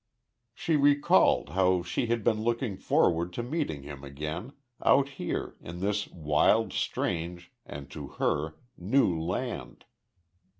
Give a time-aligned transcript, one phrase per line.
[0.55, 5.79] She recalled how she had been looking forward to meeting him again out here, in
[5.79, 9.85] this wild, strange, and to her, new land.